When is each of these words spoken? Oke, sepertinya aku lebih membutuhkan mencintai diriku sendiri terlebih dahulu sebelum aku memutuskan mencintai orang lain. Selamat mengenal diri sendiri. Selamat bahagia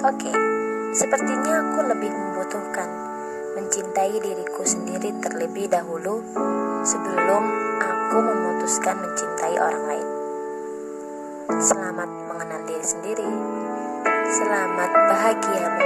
Oke, 0.00 0.32
sepertinya 0.96 1.60
aku 1.60 1.84
lebih 1.92 2.08
membutuhkan 2.08 2.88
mencintai 3.52 4.16
diriku 4.16 4.64
sendiri 4.64 5.12
terlebih 5.20 5.68
dahulu 5.68 6.24
sebelum 6.80 7.44
aku 7.76 8.16
memutuskan 8.24 8.96
mencintai 8.96 9.60
orang 9.60 9.84
lain. 9.84 10.08
Selamat 11.60 12.08
mengenal 12.32 12.64
diri 12.64 12.80
sendiri. 12.80 13.28
Selamat 14.40 14.88
bahagia 14.88 15.79